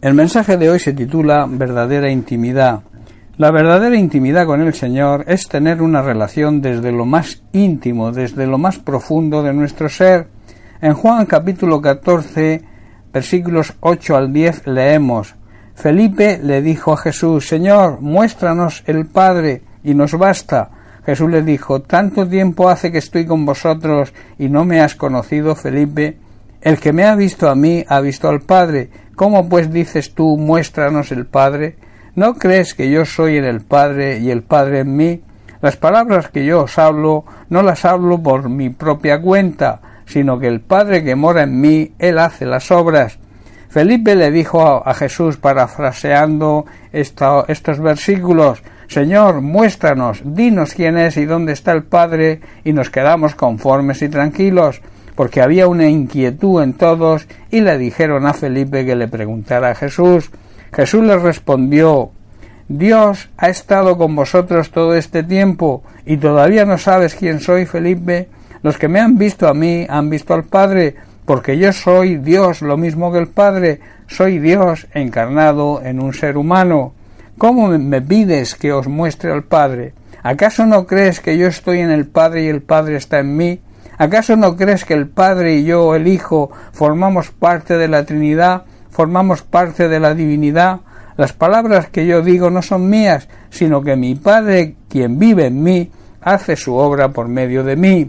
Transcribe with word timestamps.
El 0.00 0.14
mensaje 0.14 0.56
de 0.56 0.70
hoy 0.70 0.78
se 0.78 0.92
titula 0.92 1.44
Verdadera 1.48 2.08
intimidad. 2.08 2.82
La 3.36 3.50
verdadera 3.50 3.96
intimidad 3.96 4.46
con 4.46 4.60
el 4.60 4.72
Señor 4.72 5.24
es 5.26 5.48
tener 5.48 5.82
una 5.82 6.02
relación 6.02 6.60
desde 6.62 6.92
lo 6.92 7.04
más 7.04 7.42
íntimo, 7.52 8.12
desde 8.12 8.46
lo 8.46 8.58
más 8.58 8.78
profundo 8.78 9.42
de 9.42 9.52
nuestro 9.52 9.88
ser. 9.88 10.28
En 10.80 10.94
Juan 10.94 11.26
capítulo 11.26 11.82
14, 11.82 12.62
versículos 13.12 13.74
8 13.80 14.16
al 14.16 14.32
10 14.32 14.68
leemos 14.68 15.34
Felipe 15.74 16.38
le 16.40 16.62
dijo 16.62 16.92
a 16.92 16.96
Jesús 16.96 17.48
Señor, 17.48 18.00
muéstranos 18.00 18.84
el 18.86 19.06
Padre 19.06 19.62
y 19.82 19.94
nos 19.94 20.16
basta. 20.16 20.70
Jesús 21.04 21.28
le 21.28 21.42
dijo 21.42 21.82
Tanto 21.82 22.24
tiempo 22.24 22.68
hace 22.68 22.92
que 22.92 22.98
estoy 22.98 23.26
con 23.26 23.44
vosotros 23.44 24.14
y 24.38 24.48
no 24.48 24.64
me 24.64 24.80
has 24.80 24.94
conocido, 24.94 25.56
Felipe. 25.56 26.18
El 26.60 26.80
que 26.80 26.92
me 26.92 27.04
ha 27.04 27.14
visto 27.14 27.48
a 27.48 27.54
mí 27.54 27.84
ha 27.88 28.00
visto 28.00 28.28
al 28.28 28.40
Padre. 28.40 28.90
¿Cómo 29.14 29.48
pues 29.48 29.72
dices 29.72 30.14
tú, 30.14 30.36
muéstranos 30.36 31.12
el 31.12 31.24
Padre? 31.26 31.76
¿No 32.16 32.34
crees 32.34 32.74
que 32.74 32.90
yo 32.90 33.04
soy 33.04 33.36
en 33.36 33.44
el 33.44 33.60
Padre 33.60 34.18
y 34.18 34.30
el 34.32 34.42
Padre 34.42 34.80
en 34.80 34.96
mí? 34.96 35.22
Las 35.60 35.76
palabras 35.76 36.30
que 36.30 36.44
yo 36.44 36.62
os 36.62 36.78
hablo 36.78 37.24
no 37.48 37.62
las 37.62 37.84
hablo 37.84 38.20
por 38.20 38.48
mi 38.48 38.70
propia 38.70 39.20
cuenta, 39.20 40.02
sino 40.06 40.40
que 40.40 40.48
el 40.48 40.60
Padre 40.60 41.04
que 41.04 41.14
mora 41.14 41.44
en 41.44 41.60
mí, 41.60 41.92
Él 41.98 42.18
hace 42.18 42.44
las 42.44 42.72
obras. 42.72 43.18
Felipe 43.68 44.16
le 44.16 44.32
dijo 44.32 44.82
a, 44.84 44.94
Jesús, 44.94 45.36
parafraseando 45.36 46.64
estos 46.92 47.80
versículos, 47.80 48.62
Señor, 48.88 49.42
muéstranos, 49.42 50.22
dinos 50.24 50.74
quién 50.74 50.96
es 50.96 51.16
y 51.18 51.26
dónde 51.26 51.52
está 51.52 51.72
el 51.72 51.84
Padre, 51.84 52.40
y 52.64 52.72
nos 52.72 52.90
quedamos 52.90 53.34
conformes 53.34 54.02
y 54.02 54.08
tranquilos 54.08 54.80
porque 55.18 55.42
había 55.42 55.66
una 55.66 55.88
inquietud 55.88 56.62
en 56.62 56.74
todos 56.74 57.26
y 57.50 57.60
le 57.60 57.76
dijeron 57.76 58.24
a 58.24 58.34
Felipe 58.34 58.86
que 58.86 58.94
le 58.94 59.08
preguntara 59.08 59.72
a 59.72 59.74
Jesús. 59.74 60.30
Jesús 60.72 61.02
les 61.02 61.20
respondió 61.20 62.12
Dios 62.68 63.28
ha 63.36 63.48
estado 63.48 63.98
con 63.98 64.14
vosotros 64.14 64.70
todo 64.70 64.94
este 64.94 65.24
tiempo 65.24 65.82
y 66.06 66.18
todavía 66.18 66.64
no 66.66 66.78
sabes 66.78 67.16
quién 67.16 67.40
soy, 67.40 67.66
Felipe. 67.66 68.28
Los 68.62 68.78
que 68.78 68.86
me 68.86 69.00
han 69.00 69.18
visto 69.18 69.48
a 69.48 69.54
mí 69.54 69.88
han 69.90 70.08
visto 70.08 70.34
al 70.34 70.44
Padre, 70.44 70.94
porque 71.24 71.58
yo 71.58 71.72
soy 71.72 72.18
Dios 72.18 72.62
lo 72.62 72.76
mismo 72.76 73.10
que 73.10 73.18
el 73.18 73.26
Padre, 73.26 73.80
soy 74.06 74.38
Dios 74.38 74.86
encarnado 74.94 75.82
en 75.82 75.98
un 75.98 76.14
ser 76.14 76.36
humano. 76.36 76.92
¿Cómo 77.38 77.66
me 77.66 78.00
pides 78.00 78.54
que 78.54 78.72
os 78.72 78.86
muestre 78.86 79.32
al 79.32 79.42
Padre? 79.42 79.94
¿Acaso 80.22 80.64
no 80.64 80.86
crees 80.86 81.18
que 81.18 81.36
yo 81.36 81.48
estoy 81.48 81.80
en 81.80 81.90
el 81.90 82.06
Padre 82.06 82.44
y 82.44 82.46
el 82.46 82.62
Padre 82.62 82.94
está 82.94 83.18
en 83.18 83.36
mí? 83.36 83.60
¿Acaso 83.98 84.36
no 84.36 84.56
crees 84.56 84.84
que 84.84 84.94
el 84.94 85.08
Padre 85.08 85.56
y 85.56 85.64
yo, 85.64 85.96
el 85.96 86.06
Hijo, 86.06 86.52
formamos 86.72 87.32
parte 87.32 87.76
de 87.76 87.88
la 87.88 88.04
Trinidad, 88.04 88.62
formamos 88.90 89.42
parte 89.42 89.88
de 89.88 89.98
la 89.98 90.14
divinidad? 90.14 90.80
Las 91.16 91.32
palabras 91.32 91.88
que 91.90 92.06
yo 92.06 92.22
digo 92.22 92.48
no 92.48 92.62
son 92.62 92.88
mías, 92.88 93.28
sino 93.50 93.82
que 93.82 93.96
mi 93.96 94.14
Padre, 94.14 94.76
quien 94.88 95.18
vive 95.18 95.46
en 95.46 95.60
mí, 95.64 95.90
hace 96.22 96.54
su 96.54 96.76
obra 96.76 97.08
por 97.08 97.26
medio 97.26 97.64
de 97.64 97.74
mí. 97.74 98.08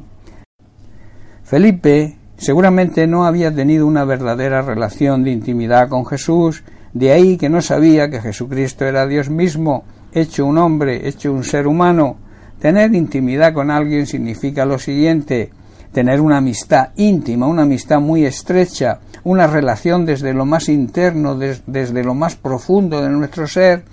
Felipe 1.44 2.18
seguramente 2.38 3.08
no 3.08 3.26
había 3.26 3.52
tenido 3.54 3.88
una 3.88 4.06
verdadera 4.06 4.62
relación 4.62 5.24
de 5.24 5.32
intimidad 5.32 5.90
con 5.90 6.06
Jesús, 6.06 6.64
de 6.94 7.12
ahí 7.12 7.36
que 7.36 7.50
no 7.50 7.64
sabía 7.64 8.12
que 8.12 8.22
Jesucristo 8.22 8.86
era 8.86 9.08
Dios 9.08 9.32
mismo, 9.32 9.86
hecho 10.14 10.46
un 10.46 10.60
hombre, 10.60 11.08
hecho 11.08 11.34
un 11.34 11.44
ser 11.44 11.66
humano. 11.66 12.18
Tener 12.60 12.94
intimidad 12.94 13.54
con 13.54 13.72
alguien 13.72 14.06
significa 14.06 14.66
lo 14.66 14.78
siguiente 14.78 15.50
tener 15.92 16.22
una 16.22 16.38
amistad 16.38 16.90
íntima, 16.96 17.48
una 17.48 17.64
amistad 17.64 18.00
muy 18.00 18.26
estrecha, 18.26 19.00
una 19.24 19.48
relación 19.48 20.06
desde 20.06 20.34
lo 20.34 20.46
más 20.46 20.70
interno, 20.70 21.36
desde 21.36 22.04
lo 22.04 22.14
más 22.14 22.36
profundo 22.36 23.02
de 23.02 23.10
nuestro 23.10 23.48
ser, 23.48 23.84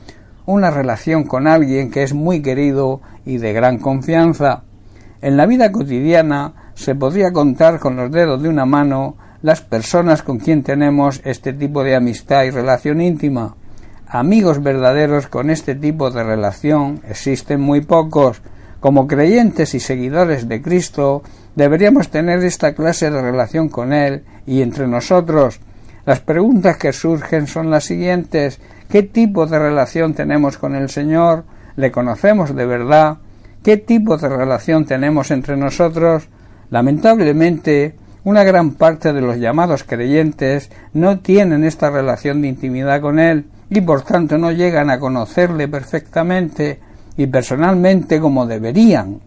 una 0.46 0.70
relación 0.70 1.24
con 1.24 1.46
alguien 1.46 1.90
que 1.90 2.02
es 2.02 2.14
muy 2.14 2.40
querido 2.40 3.00
y 3.24 3.38
de 3.38 3.52
gran 3.52 3.78
confianza. 3.78 4.62
En 5.20 5.36
la 5.36 5.46
vida 5.46 5.72
cotidiana 5.72 6.70
se 6.74 6.94
podría 6.94 7.32
contar 7.32 7.80
con 7.80 7.96
los 7.96 8.12
dedos 8.12 8.42
de 8.42 8.48
una 8.48 8.66
mano 8.66 9.16
las 9.42 9.60
personas 9.60 10.22
con 10.22 10.38
quien 10.38 10.62
tenemos 10.62 11.20
este 11.24 11.52
tipo 11.52 11.82
de 11.82 11.96
amistad 11.96 12.44
y 12.44 12.50
relación 12.50 13.00
íntima. 13.00 13.56
Amigos 14.06 14.62
verdaderos 14.62 15.26
con 15.26 15.50
este 15.50 15.74
tipo 15.74 16.10
de 16.10 16.22
relación 16.22 17.00
existen 17.08 17.60
muy 17.60 17.80
pocos. 17.80 18.40
Como 18.80 19.06
creyentes 19.06 19.74
y 19.74 19.80
seguidores 19.80 20.48
de 20.48 20.62
Cristo, 20.62 21.22
Deberíamos 21.56 22.10
tener 22.10 22.44
esta 22.44 22.74
clase 22.74 23.10
de 23.10 23.22
relación 23.22 23.70
con 23.70 23.94
Él 23.94 24.24
y 24.46 24.60
entre 24.60 24.86
nosotros. 24.86 25.58
Las 26.04 26.20
preguntas 26.20 26.76
que 26.76 26.92
surgen 26.92 27.46
son 27.46 27.70
las 27.70 27.84
siguientes. 27.84 28.60
¿Qué 28.90 29.02
tipo 29.02 29.46
de 29.46 29.58
relación 29.58 30.12
tenemos 30.12 30.58
con 30.58 30.74
el 30.74 30.90
Señor? 30.90 31.44
¿Le 31.76 31.90
conocemos 31.90 32.54
de 32.54 32.66
verdad? 32.66 33.16
¿Qué 33.64 33.78
tipo 33.78 34.18
de 34.18 34.28
relación 34.28 34.84
tenemos 34.84 35.30
entre 35.30 35.56
nosotros? 35.56 36.28
Lamentablemente, 36.68 37.94
una 38.22 38.44
gran 38.44 38.72
parte 38.72 39.14
de 39.14 39.22
los 39.22 39.38
llamados 39.38 39.82
creyentes 39.82 40.70
no 40.92 41.20
tienen 41.20 41.64
esta 41.64 41.88
relación 41.88 42.42
de 42.42 42.48
intimidad 42.48 43.00
con 43.00 43.18
Él 43.18 43.46
y 43.70 43.80
por 43.80 44.02
tanto 44.02 44.36
no 44.36 44.52
llegan 44.52 44.90
a 44.90 44.98
conocerle 44.98 45.68
perfectamente 45.68 46.80
y 47.16 47.26
personalmente 47.26 48.20
como 48.20 48.46
deberían 48.46 49.20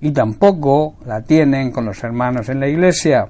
y 0.00 0.10
tampoco 0.12 0.94
la 1.06 1.22
tienen 1.22 1.70
con 1.70 1.84
los 1.84 2.02
hermanos 2.04 2.48
en 2.48 2.60
la 2.60 2.68
iglesia. 2.68 3.28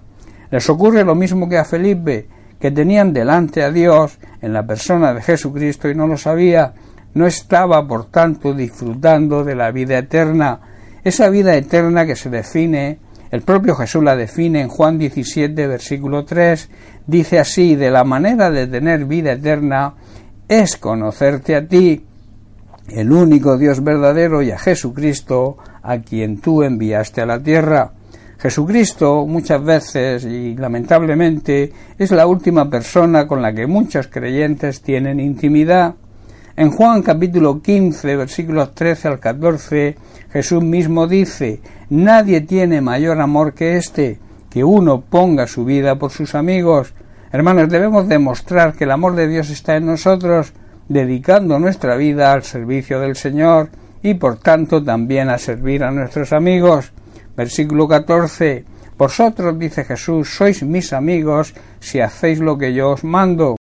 Les 0.50 0.68
ocurre 0.68 1.04
lo 1.04 1.14
mismo 1.14 1.48
que 1.48 1.58
a 1.58 1.64
Felipe, 1.64 2.26
que 2.58 2.70
tenían 2.70 3.12
delante 3.12 3.62
a 3.62 3.70
Dios 3.70 4.18
en 4.40 4.52
la 4.52 4.66
persona 4.66 5.14
de 5.14 5.22
Jesucristo 5.22 5.88
y 5.88 5.94
no 5.94 6.06
lo 6.06 6.16
sabía, 6.16 6.74
no 7.14 7.26
estaba 7.26 7.86
por 7.86 8.10
tanto 8.10 8.52
disfrutando 8.54 9.44
de 9.44 9.54
la 9.54 9.70
vida 9.70 9.98
eterna, 9.98 10.60
esa 11.04 11.30
vida 11.30 11.54
eterna 11.56 12.04
que 12.04 12.16
se 12.16 12.28
define, 12.28 12.98
el 13.30 13.42
propio 13.42 13.74
Jesús 13.76 14.02
la 14.02 14.16
define 14.16 14.60
en 14.62 14.68
Juan 14.68 14.98
17, 14.98 15.66
versículo 15.66 16.24
3, 16.24 16.70
dice 17.06 17.38
así, 17.38 17.76
de 17.76 17.90
la 17.90 18.04
manera 18.04 18.50
de 18.50 18.66
tener 18.66 19.04
vida 19.04 19.32
eterna 19.32 19.94
es 20.48 20.76
conocerte 20.76 21.54
a 21.54 21.66
ti, 21.66 22.04
el 22.88 23.12
único 23.12 23.58
Dios 23.58 23.82
verdadero 23.82 24.42
y 24.42 24.50
a 24.50 24.58
Jesucristo, 24.58 25.58
a 25.82 25.98
quien 25.98 26.40
tú 26.40 26.62
enviaste 26.62 27.20
a 27.20 27.26
la 27.26 27.42
tierra. 27.42 27.92
Jesucristo 28.38 29.26
muchas 29.26 29.62
veces 29.64 30.24
y 30.24 30.54
lamentablemente 30.54 31.72
es 31.98 32.10
la 32.12 32.26
última 32.26 32.70
persona 32.70 33.26
con 33.26 33.42
la 33.42 33.52
que 33.52 33.66
muchos 33.66 34.06
creyentes 34.06 34.80
tienen 34.80 35.18
intimidad. 35.18 35.94
En 36.56 36.70
Juan 36.70 37.02
capítulo 37.02 37.60
15 37.60 38.16
versículos 38.16 38.74
13 38.74 39.08
al 39.08 39.18
14 39.18 39.96
Jesús 40.32 40.62
mismo 40.62 41.06
dice 41.06 41.60
Nadie 41.90 42.40
tiene 42.42 42.80
mayor 42.80 43.20
amor 43.20 43.54
que 43.54 43.76
este, 43.76 44.18
que 44.50 44.62
uno 44.62 45.00
ponga 45.00 45.46
su 45.46 45.64
vida 45.64 45.98
por 45.98 46.10
sus 46.10 46.34
amigos. 46.34 46.94
Hermanos, 47.32 47.68
debemos 47.68 48.08
demostrar 48.08 48.74
que 48.74 48.84
el 48.84 48.90
amor 48.90 49.14
de 49.14 49.26
Dios 49.26 49.50
está 49.50 49.76
en 49.76 49.86
nosotros, 49.86 50.52
dedicando 50.88 51.58
nuestra 51.58 51.96
vida 51.96 52.32
al 52.32 52.42
servicio 52.42 53.00
del 53.00 53.16
Señor 53.16 53.70
y 54.02 54.14
por 54.14 54.38
tanto 54.38 54.82
también 54.82 55.28
a 55.28 55.38
servir 55.38 55.84
a 55.84 55.90
nuestros 55.90 56.32
amigos. 56.32 56.92
Versículo 57.36 57.86
14. 57.86 58.64
Vosotros, 58.96 59.58
dice 59.58 59.84
Jesús, 59.84 60.34
sois 60.34 60.62
mis 60.62 60.92
amigos 60.92 61.54
si 61.78 62.00
hacéis 62.00 62.40
lo 62.40 62.58
que 62.58 62.74
yo 62.74 62.90
os 62.90 63.04
mando. 63.04 63.56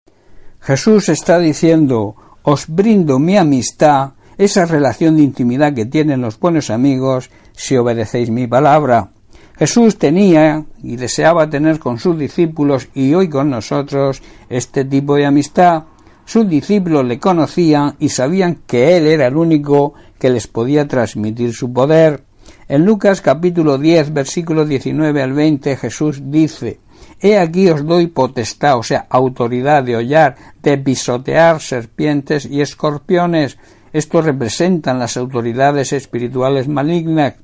Jesús 0.61 1.09
está 1.09 1.39
diciendo, 1.39 2.15
os 2.43 2.69
brindo 2.69 3.19
mi 3.19 3.37
amistad, 3.37 4.13
esa 4.39 4.65
relación 4.65 5.17
de 5.17 5.23
intimidad 5.23 5.75
que 5.75 5.87
tienen 5.87 6.21
los 6.21 6.39
buenos 6.39 6.71
amigos 6.71 7.31
si 7.53 7.77
obedecéis 7.77 8.31
mi 8.31 8.47
palabra. 8.47 9.11
Jesús 9.57 9.99
tenía 9.99 10.65
y 10.83 10.97
deseaba 10.97 11.49
tener 11.49 11.79
con 11.79 11.99
sus 11.99 12.19
discípulos 12.19 12.89
y 12.95 13.15
hoy 13.15 13.29
con 13.29 13.51
nosotros 13.51 14.23
este 14.49 14.85
tipo 14.85 15.15
de 15.17 15.27
amistad. 15.27 15.85
Sus 16.25 16.49
discípulos 16.49 17.05
le 17.05 17.19
conocían 17.19 17.97
y 17.99 18.09
sabían 18.09 18.61
que 18.67 18.97
Él 18.97 19.07
era 19.07 19.27
el 19.27 19.37
único 19.37 19.95
que 20.19 20.31
les 20.31 20.47
podía 20.47 20.89
transmitir 20.89 21.53
su 21.53 21.73
poder. 21.73 22.25
En 22.67 22.85
Lucas 22.85 23.21
capítulo 23.21 23.77
10 23.77 24.13
versículo 24.15 24.65
19 24.65 25.23
al 25.23 25.33
20 25.35 25.77
Jesús 25.77 26.23
dice 26.25 26.81
He 27.21 27.39
aquí 27.39 27.69
os 27.69 27.85
doy 27.85 28.07
potestad, 28.07 28.79
o 28.79 28.83
sea, 28.83 29.07
autoridad 29.11 29.83
de 29.83 29.97
hollar, 29.97 30.37
de 30.63 30.79
pisotear 30.79 31.61
serpientes 31.61 32.47
y 32.47 32.61
escorpiones. 32.61 33.59
Esto 33.93 34.23
representan 34.23 34.99
las 34.99 35.17
autoridades 35.17 35.93
espirituales 35.93 36.69
malignas 36.69 37.35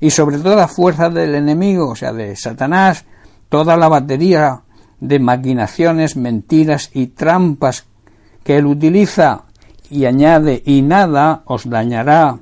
y 0.00 0.10
sobre 0.10 0.38
toda 0.38 0.66
fuerza 0.66 1.10
del 1.10 1.34
enemigo, 1.34 1.90
o 1.90 1.96
sea, 1.96 2.12
de 2.12 2.34
Satanás, 2.36 3.04
toda 3.48 3.76
la 3.76 3.88
batería 3.88 4.62
de 4.98 5.18
maquinaciones, 5.18 6.16
mentiras 6.16 6.90
y 6.92 7.08
trampas 7.08 7.86
que 8.50 8.56
él 8.56 8.66
utiliza 8.66 9.44
y 9.90 10.06
añade 10.06 10.60
y 10.66 10.82
nada 10.82 11.42
os 11.44 11.70
dañará. 11.70 12.40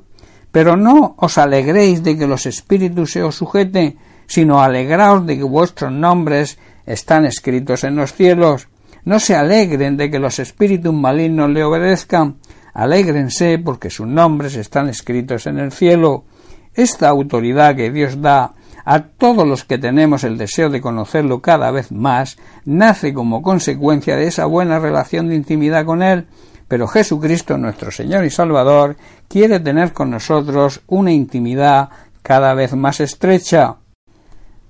Pero 0.50 0.75
no 0.75 1.16
os 1.19 1.37
alegréis 1.37 2.02
de 2.02 2.16
que 2.16 2.26
los 2.26 2.46
espíritus 2.46 3.12
se 3.12 3.22
os 3.22 3.34
sujeten, 3.34 3.99
sino 4.26 4.62
alegraos 4.62 5.26
de 5.26 5.37
que 5.37 5.43
vuestros 5.43 5.93
nombres 5.93 6.58
están 6.87 7.26
escritos 7.26 7.84
en 7.84 7.96
los 7.96 8.14
cielos. 8.14 8.69
No 9.05 9.20
se 9.20 9.37
alegren 9.37 9.99
de 9.99 10.10
que 10.10 10.19
los 10.19 10.38
espíritus 10.38 10.94
malignos 10.94 11.50
le 11.50 11.62
obedezcan, 11.62 12.37
alégrense 12.72 13.58
porque 13.58 13.90
sus 13.90 14.06
nombres 14.06 14.56
están 14.56 14.88
escritos 14.88 15.46
en 15.46 15.58
el 15.58 15.72
cielo. 15.72 16.25
Esta 16.72 17.11
autoridad 17.11 17.76
que 17.76 17.90
Dios 17.90 18.22
da 18.22 18.54
a 18.90 19.02
todos 19.02 19.46
los 19.46 19.64
que 19.64 19.76
tenemos 19.76 20.25
el 20.25 20.38
deseo 20.38 20.70
de 20.70 20.81
conocerlo 20.81 21.43
cada 21.43 21.70
vez 21.70 21.93
más, 21.93 22.38
nace 22.64 23.12
como 23.12 23.43
consecuencia 23.43 24.17
de 24.17 24.29
esa 24.29 24.46
buena 24.46 24.79
relación 24.79 25.29
de 25.29 25.35
intimidad 25.35 25.85
con 25.85 26.02
Él, 26.02 26.26
pero 26.69 26.88
Jesucristo, 26.88 27.58
nuestro 27.58 27.90
Señor 27.90 28.25
y 28.25 28.31
Salvador, 28.31 28.96
quiere 29.29 29.61
tener 29.61 29.93
con 29.93 30.08
nosotros 30.08 30.81
una 30.87 31.12
intimidad 31.12 31.90
cada 32.23 32.55
vez 32.55 32.75
más 32.75 33.00
estrecha. 33.00 33.76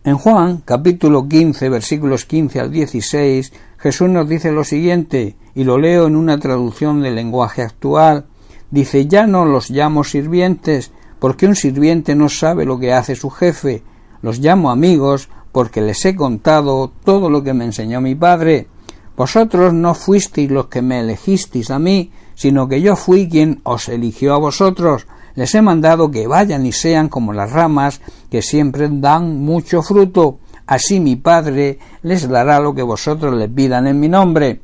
En 0.03 0.19
Juan 0.19 0.63
capítulo 0.65 1.29
15 1.29 1.69
versículos 1.69 2.25
15 2.25 2.59
al 2.59 2.73
16 2.73 3.53
Jesús 3.79 4.09
nos 4.09 4.29
dice 4.29 4.51
lo 4.51 4.65
siguiente, 4.65 5.37
y 5.55 5.63
lo 5.63 5.79
leo 5.79 6.09
en 6.09 6.17
una 6.17 6.41
traducción 6.41 7.03
del 7.03 7.15
lenguaje 7.15 7.63
actual. 7.63 8.27
Dice, 8.73 9.07
ya 9.07 9.29
no 9.29 9.45
los 9.45 9.71
llamo 9.71 10.03
sirvientes, 10.03 10.91
porque 11.21 11.47
un 11.47 11.55
sirviente 11.55 12.17
no 12.17 12.29
sabe 12.29 12.65
lo 12.65 12.81
que 12.81 12.93
hace 12.93 13.15
su 13.15 13.31
jefe, 13.31 13.85
los 14.23 14.39
llamo 14.39 14.71
amigos 14.71 15.29
porque 15.53 15.81
les 15.81 16.05
he 16.05 16.15
contado 16.15 16.93
todo 17.05 17.31
lo 17.31 17.43
que 17.43 17.55
me 17.55 17.65
enseñó 17.65 18.01
mi 18.01 18.15
Padre. 18.15 18.69
Vosotros 19.17 19.73
no 19.73 19.95
fuisteis 19.95 20.51
los 20.51 20.67
que 20.67 20.83
me 20.83 21.01
elegisteis 21.01 21.71
a 21.71 21.79
mí, 21.79 22.13
sino 22.35 22.69
que 22.69 22.81
yo 22.81 22.95
fui 22.95 23.29
quien 23.29 23.61
os 23.65 23.89
eligió 23.89 24.35
a 24.35 24.39
vosotros. 24.39 25.07
Les 25.35 25.55
he 25.55 25.63
mandado 25.63 26.11
que 26.11 26.27
vayan 26.27 26.67
y 26.67 26.73
sean 26.73 27.09
como 27.09 27.33
las 27.33 27.51
ramas 27.51 28.01
que 28.31 28.43
siempre 28.43 28.89
dan 28.91 29.41
mucho 29.41 29.83
fruto. 29.83 30.39
Así 30.67 31.01
mi 31.01 31.17
Padre 31.17 31.79
les 32.03 32.29
dará 32.29 32.61
lo 32.61 32.75
que 32.75 32.83
vosotros 32.83 33.35
le 33.35 33.49
pidan 33.49 33.87
en 33.87 33.99
mi 33.99 34.09
nombre. 34.09 34.61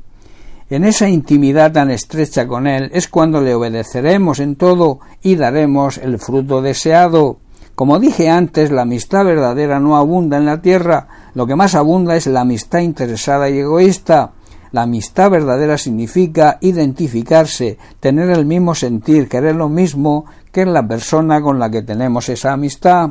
En 0.71 0.85
esa 0.85 1.09
intimidad 1.09 1.73
tan 1.73 1.91
estrecha 1.91 2.47
con 2.47 2.67
Él 2.67 2.91
es 2.95 3.09
cuando 3.09 3.41
le 3.41 3.55
obedeceremos 3.55 4.41
en 4.41 4.57
todo 4.57 5.01
y 5.23 5.37
daremos 5.37 5.99
el 5.99 6.19
fruto 6.19 6.63
deseado. 6.63 7.39
Como 7.75 7.99
dije 7.99 8.31
antes, 8.31 8.71
la 8.71 8.83
amistad 8.83 9.25
verdadera 9.25 9.81
no 9.81 9.97
abunda 9.97 10.37
en 10.37 10.47
la 10.47 10.63
tierra, 10.63 11.09
lo 11.35 11.47
que 11.47 11.57
más 11.57 11.75
abunda 11.75 12.15
es 12.15 12.29
la 12.29 12.43
amistad 12.43 12.81
interesada 12.81 13.51
y 13.51 13.59
egoísta. 13.59 14.33
La 14.71 14.83
amistad 14.83 15.31
verdadera 15.31 15.77
significa 15.77 16.59
identificarse, 16.61 17.79
tener 17.99 18.31
el 18.31 18.45
mismo 18.47 18.75
sentir, 18.75 19.29
querer 19.29 19.57
lo 19.57 19.69
mismo 19.69 20.25
que 20.53 20.65
la 20.67 20.87
persona 20.87 21.41
con 21.43 21.59
la 21.59 21.71
que 21.71 21.83
tenemos 21.83 22.29
esa 22.29 22.53
amistad. 22.53 23.11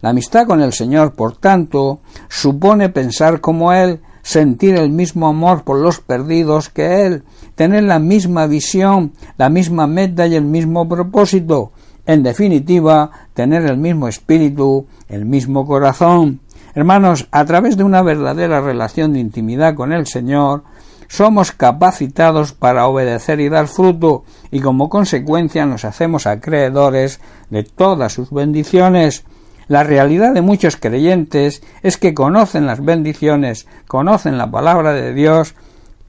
La 0.00 0.10
amistad 0.10 0.46
con 0.46 0.60
el 0.60 0.72
Señor, 0.72 1.14
por 1.14 1.36
tanto, 1.36 2.00
supone 2.28 2.90
pensar 2.90 3.40
como 3.40 3.72
Él, 3.72 4.00
sentir 4.22 4.76
el 4.76 4.90
mismo 4.90 5.28
amor 5.28 5.64
por 5.64 5.78
los 5.78 5.98
perdidos 6.00 6.68
que 6.68 7.06
Él, 7.06 7.24
tener 7.56 7.82
la 7.84 7.98
misma 7.98 8.46
visión, 8.46 9.12
la 9.38 9.48
misma 9.48 9.86
meta 9.86 10.26
y 10.26 10.34
el 10.34 10.44
mismo 10.44 10.88
propósito, 10.88 11.72
en 12.06 12.22
definitiva, 12.22 13.10
tener 13.32 13.64
el 13.66 13.78
mismo 13.78 14.08
espíritu, 14.08 14.86
el 15.08 15.24
mismo 15.24 15.66
corazón. 15.66 16.40
Hermanos, 16.74 17.28
a 17.30 17.44
través 17.44 17.76
de 17.76 17.84
una 17.84 18.02
verdadera 18.02 18.60
relación 18.60 19.12
de 19.12 19.20
intimidad 19.20 19.74
con 19.74 19.92
el 19.92 20.06
Señor, 20.06 20.64
somos 21.08 21.52
capacitados 21.52 22.52
para 22.52 22.86
obedecer 22.86 23.40
y 23.40 23.48
dar 23.48 23.68
fruto, 23.68 24.24
y 24.50 24.60
como 24.60 24.88
consecuencia 24.88 25.66
nos 25.66 25.84
hacemos 25.84 26.26
acreedores 26.26 27.20
de 27.50 27.62
todas 27.62 28.12
sus 28.12 28.30
bendiciones. 28.30 29.24
La 29.68 29.84
realidad 29.84 30.34
de 30.34 30.42
muchos 30.42 30.76
creyentes 30.76 31.62
es 31.82 31.96
que 31.96 32.14
conocen 32.14 32.66
las 32.66 32.84
bendiciones, 32.84 33.66
conocen 33.86 34.36
la 34.36 34.50
palabra 34.50 34.92
de 34.92 35.14
Dios, 35.14 35.54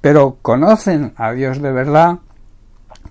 pero 0.01 0.38
¿conocen 0.41 1.13
a 1.15 1.31
Dios 1.31 1.62
de 1.62 1.71
verdad? 1.71 2.19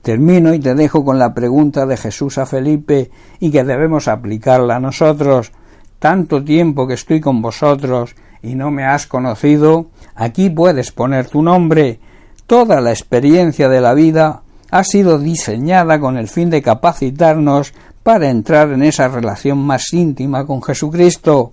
Termino 0.03 0.53
y 0.53 0.59
te 0.59 0.75
dejo 0.75 1.05
con 1.05 1.19
la 1.19 1.35
pregunta 1.35 1.87
de 1.87 1.97
Jesús 1.97 2.39
a 2.39 2.47
Felipe 2.47 3.11
y 3.41 3.51
que 3.51 3.65
debemos 3.65 4.09
aplicarla 4.09 4.77
a 4.77 4.81
nosotros. 4.81 5.53
Tanto 5.99 6.45
tiempo 6.45 6.87
que 6.87 6.95
estoy 6.95 7.21
con 7.21 7.41
vosotros 7.41 8.15
y 8.43 8.55
no 8.55 8.71
me 8.71 8.85
has 8.85 9.07
conocido, 9.07 9.87
aquí 10.15 10.51
puedes 10.51 10.93
poner 10.93 11.29
tu 11.29 11.43
nombre. 11.43 12.01
Toda 12.47 12.81
la 12.83 12.91
experiencia 12.91 13.71
de 13.71 13.81
la 13.81 13.95
vida 13.95 14.43
ha 14.71 14.85
sido 14.85 15.19
diseñada 15.19 15.99
con 15.99 16.19
el 16.19 16.29
fin 16.29 16.51
de 16.51 16.61
capacitarnos 16.61 17.73
para 18.03 18.29
entrar 18.29 18.71
en 18.73 18.83
esa 18.83 19.09
relación 19.09 19.59
más 19.59 19.93
íntima 19.95 20.47
con 20.47 20.63
Jesucristo. 20.63 21.53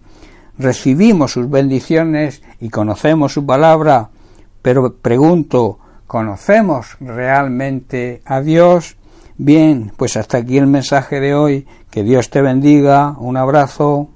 Recibimos 0.58 1.32
sus 1.32 1.50
bendiciones 1.50 2.44
y 2.60 2.70
conocemos 2.70 3.34
su 3.34 3.46
palabra, 3.46 4.10
pero 4.62 4.96
pregunto, 4.98 5.80
¿Conocemos 6.12 6.98
realmente 7.00 8.22
a 8.26 8.42
Dios? 8.42 8.98
Bien, 9.38 9.94
pues 9.96 10.18
hasta 10.18 10.40
aquí 10.40 10.58
el 10.58 10.68
mensaje 10.68 11.22
de 11.22 11.34
hoy. 11.34 11.66
Que 11.90 12.04
Dios 12.04 12.30
te 12.30 12.42
bendiga. 12.42 13.16
Un 13.18 13.38
abrazo. 13.38 14.10